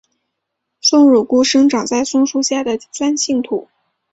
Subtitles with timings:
[0.79, 3.67] 松乳菇生长在松树下的酸性土。